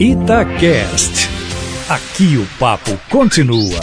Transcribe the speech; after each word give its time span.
Itacast. 0.00 1.28
Aqui 1.88 2.36
o 2.36 2.58
papo 2.58 2.90
continua. 3.08 3.80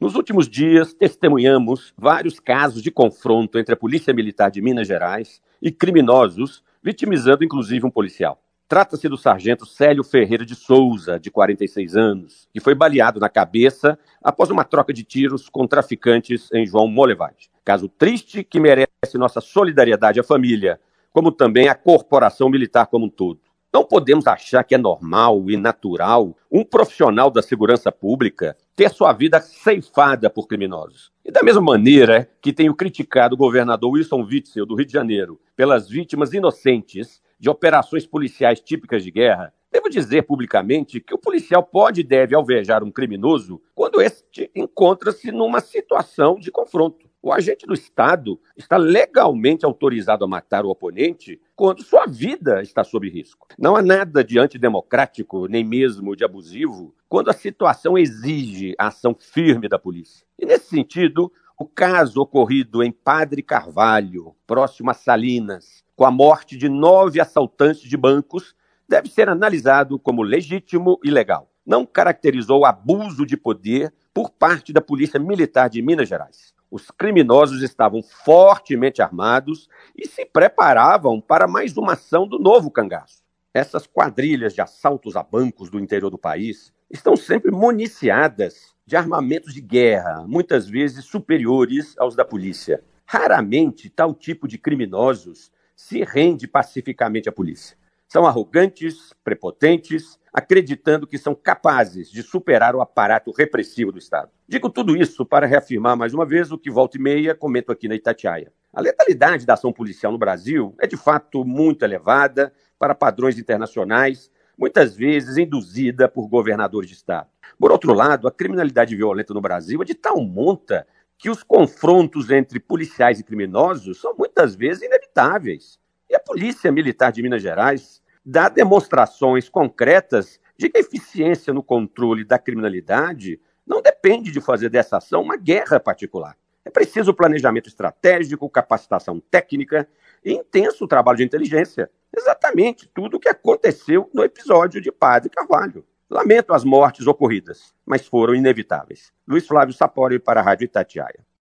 Nos 0.00 0.14
últimos 0.14 0.48
dias, 0.48 0.94
testemunhamos 0.94 1.92
vários 1.98 2.40
casos 2.40 2.82
de 2.82 2.90
confronto 2.90 3.58
entre 3.58 3.74
a 3.74 3.76
Polícia 3.76 4.14
Militar 4.14 4.50
de 4.50 4.62
Minas 4.62 4.88
Gerais 4.88 5.42
e 5.60 5.70
criminosos, 5.70 6.64
vitimizando 6.82 7.44
inclusive 7.44 7.86
um 7.86 7.90
policial. 7.90 8.40
Trata-se 8.66 9.06
do 9.06 9.18
sargento 9.18 9.66
Célio 9.66 10.02
Ferreira 10.02 10.46
de 10.46 10.54
Souza, 10.54 11.20
de 11.20 11.30
46 11.30 11.96
anos, 11.96 12.48
que 12.54 12.60
foi 12.60 12.74
baleado 12.74 13.20
na 13.20 13.28
cabeça 13.28 13.98
após 14.22 14.50
uma 14.50 14.64
troca 14.64 14.92
de 14.92 15.04
tiros 15.04 15.50
com 15.50 15.66
traficantes 15.66 16.48
em 16.52 16.66
João 16.66 16.88
Molevade. 16.88 17.50
Caso 17.62 17.86
triste 17.86 18.42
que 18.42 18.58
merece 18.58 18.88
nossa 19.18 19.40
solidariedade 19.40 20.18
à 20.18 20.24
família, 20.24 20.80
como 21.14 21.30
também 21.30 21.68
à 21.68 21.76
corporação 21.76 22.50
militar 22.50 22.88
como 22.88 23.06
um 23.06 23.08
todo. 23.08 23.38
Não 23.72 23.84
podemos 23.84 24.26
achar 24.26 24.64
que 24.64 24.74
é 24.74 24.78
normal 24.78 25.48
e 25.48 25.56
natural 25.56 26.36
um 26.50 26.64
profissional 26.64 27.30
da 27.30 27.40
segurança 27.40 27.92
pública 27.92 28.56
ter 28.74 28.90
sua 28.90 29.12
vida 29.12 29.40
ceifada 29.40 30.28
por 30.28 30.48
criminosos. 30.48 31.12
E 31.24 31.30
da 31.30 31.40
mesma 31.40 31.62
maneira 31.62 32.28
que 32.42 32.52
tenho 32.52 32.74
criticado 32.74 33.34
o 33.34 33.38
governador 33.38 33.92
Wilson 33.92 34.22
Witzel 34.24 34.66
do 34.66 34.74
Rio 34.74 34.86
de 34.86 34.92
Janeiro 34.92 35.40
pelas 35.54 35.88
vítimas 35.88 36.32
inocentes 36.32 37.22
de 37.38 37.48
operações 37.48 38.04
policiais 38.04 38.60
típicas 38.60 39.04
de 39.04 39.12
guerra, 39.12 39.52
devo 39.70 39.88
dizer 39.88 40.22
publicamente 40.22 41.00
que 41.00 41.14
o 41.14 41.18
policial 41.18 41.62
pode 41.62 42.00
e 42.00 42.04
deve 42.04 42.34
alvejar 42.34 42.82
um 42.82 42.90
criminoso 42.90 43.62
quando 43.72 44.02
este 44.02 44.50
encontra-se 44.52 45.30
numa 45.30 45.60
situação 45.60 46.40
de 46.40 46.50
confronto. 46.50 47.08
O 47.26 47.32
agente 47.32 47.64
do 47.64 47.72
Estado 47.72 48.38
está 48.54 48.76
legalmente 48.76 49.64
autorizado 49.64 50.26
a 50.26 50.28
matar 50.28 50.66
o 50.66 50.68
oponente 50.68 51.40
quando 51.56 51.82
sua 51.82 52.04
vida 52.04 52.60
está 52.60 52.84
sob 52.84 53.08
risco. 53.08 53.48
Não 53.58 53.74
há 53.74 53.80
nada 53.80 54.22
de 54.22 54.38
antidemocrático, 54.38 55.48
nem 55.48 55.64
mesmo 55.64 56.14
de 56.14 56.22
abusivo, 56.22 56.94
quando 57.08 57.30
a 57.30 57.32
situação 57.32 57.96
exige 57.96 58.74
a 58.78 58.88
ação 58.88 59.16
firme 59.18 59.70
da 59.70 59.78
polícia. 59.78 60.26
E 60.38 60.44
nesse 60.44 60.66
sentido, 60.66 61.32
o 61.58 61.64
caso 61.64 62.20
ocorrido 62.20 62.82
em 62.82 62.92
Padre 62.92 63.42
Carvalho, 63.42 64.36
próximo 64.46 64.90
a 64.90 64.94
Salinas, 64.94 65.82
com 65.96 66.04
a 66.04 66.10
morte 66.10 66.58
de 66.58 66.68
nove 66.68 67.22
assaltantes 67.22 67.88
de 67.88 67.96
bancos, 67.96 68.54
deve 68.86 69.08
ser 69.08 69.30
analisado 69.30 69.98
como 69.98 70.22
legítimo 70.22 71.00
e 71.02 71.10
legal. 71.10 71.50
Não 71.64 71.86
caracterizou 71.86 72.66
abuso 72.66 73.24
de 73.24 73.38
poder 73.38 73.94
por 74.12 74.28
parte 74.28 74.74
da 74.74 74.82
Polícia 74.82 75.18
Militar 75.18 75.70
de 75.70 75.80
Minas 75.80 76.06
Gerais. 76.06 76.53
Os 76.74 76.90
criminosos 76.90 77.62
estavam 77.62 78.02
fortemente 78.02 79.00
armados 79.00 79.68
e 79.96 80.08
se 80.08 80.26
preparavam 80.26 81.20
para 81.20 81.46
mais 81.46 81.76
uma 81.76 81.92
ação 81.92 82.26
do 82.26 82.36
novo 82.36 82.68
cangaço. 82.68 83.22
Essas 83.54 83.86
quadrilhas 83.86 84.54
de 84.54 84.60
assaltos 84.60 85.14
a 85.14 85.22
bancos 85.22 85.70
do 85.70 85.78
interior 85.78 86.10
do 86.10 86.18
país 86.18 86.72
estão 86.90 87.14
sempre 87.14 87.52
municiadas 87.52 88.74
de 88.84 88.96
armamentos 88.96 89.54
de 89.54 89.60
guerra, 89.60 90.24
muitas 90.26 90.68
vezes 90.68 91.04
superiores 91.04 91.96
aos 91.96 92.16
da 92.16 92.24
polícia. 92.24 92.82
Raramente 93.06 93.88
tal 93.88 94.12
tipo 94.12 94.48
de 94.48 94.58
criminosos 94.58 95.52
se 95.76 96.02
rende 96.02 96.48
pacificamente 96.48 97.28
à 97.28 97.32
polícia. 97.32 97.76
São 98.08 98.26
arrogantes, 98.26 99.12
prepotentes 99.24 100.18
acreditando 100.34 101.06
que 101.06 101.16
são 101.16 101.32
capazes 101.32 102.10
de 102.10 102.20
superar 102.20 102.74
o 102.74 102.80
aparato 102.80 103.30
repressivo 103.30 103.92
do 103.92 103.98
Estado. 103.98 104.32
Digo 104.48 104.68
tudo 104.68 104.96
isso 104.96 105.24
para 105.24 105.46
reafirmar 105.46 105.96
mais 105.96 106.12
uma 106.12 106.26
vez 106.26 106.50
o 106.50 106.58
que 106.58 106.72
volta 106.72 106.96
e 106.98 107.00
meia 107.00 107.36
comento 107.36 107.70
aqui 107.70 107.86
na 107.86 107.94
Itatiaia. 107.94 108.52
A 108.72 108.80
letalidade 108.80 109.46
da 109.46 109.54
ação 109.54 109.72
policial 109.72 110.10
no 110.10 110.18
Brasil 110.18 110.74
é 110.80 110.88
de 110.88 110.96
fato 110.96 111.44
muito 111.44 111.84
elevada 111.84 112.52
para 112.76 112.96
padrões 112.96 113.38
internacionais, 113.38 114.28
muitas 114.58 114.96
vezes 114.96 115.36
induzida 115.38 116.08
por 116.08 116.26
governadores 116.26 116.90
de 116.90 116.96
Estado. 116.96 117.28
Por 117.56 117.70
outro 117.70 117.94
lado, 117.94 118.26
a 118.26 118.32
criminalidade 118.32 118.96
violenta 118.96 119.32
no 119.32 119.40
Brasil 119.40 119.80
é 119.82 119.84
de 119.84 119.94
tal 119.94 120.20
monta 120.20 120.84
que 121.16 121.30
os 121.30 121.44
confrontos 121.44 122.28
entre 122.28 122.58
policiais 122.58 123.20
e 123.20 123.24
criminosos 123.24 124.00
são 124.00 124.12
muitas 124.18 124.56
vezes 124.56 124.82
inevitáveis. 124.82 125.78
E 126.08 126.14
a 126.14 126.20
Polícia 126.20 126.70
Militar 126.70 127.12
de 127.12 127.22
Minas 127.22 127.42
Gerais 127.42 128.02
dá 128.24 128.48
demonstrações 128.48 129.48
concretas 129.48 130.40
de 130.56 130.68
que 130.68 130.78
a 130.78 130.80
eficiência 130.80 131.52
no 131.52 131.62
controle 131.62 132.24
da 132.24 132.38
criminalidade 132.38 133.40
não 133.66 133.82
depende 133.82 134.30
de 134.30 134.40
fazer 134.40 134.68
dessa 134.68 134.98
ação 134.98 135.22
uma 135.22 135.36
guerra 135.36 135.80
particular. 135.80 136.36
É 136.64 136.70
preciso 136.70 137.12
planejamento 137.12 137.68
estratégico, 137.68 138.48
capacitação 138.48 139.20
técnica 139.20 139.86
e 140.24 140.32
intenso 140.32 140.86
trabalho 140.86 141.18
de 141.18 141.24
inteligência. 141.24 141.90
Exatamente 142.16 142.88
tudo 142.88 143.16
o 143.16 143.20
que 143.20 143.28
aconteceu 143.28 144.08
no 144.14 144.24
episódio 144.24 144.80
de 144.80 144.90
Padre 144.90 145.30
Carvalho. 145.30 145.84
Lamento 146.08 146.54
as 146.54 146.64
mortes 146.64 147.06
ocorridas, 147.06 147.74
mas 147.84 148.06
foram 148.06 148.34
inevitáveis. 148.34 149.12
Luiz 149.26 149.46
Flávio 149.46 149.74
Sapori 149.74 150.18
para 150.18 150.40
a 150.40 150.42
Rádio 150.42 150.64
Itatiaia. 150.64 151.26